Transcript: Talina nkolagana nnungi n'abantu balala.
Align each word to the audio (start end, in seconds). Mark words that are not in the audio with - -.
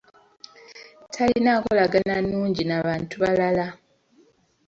Talina 1.13 1.51
nkolagana 1.59 2.15
nnungi 2.23 2.63
n'abantu 2.65 3.13
balala. 3.21 3.67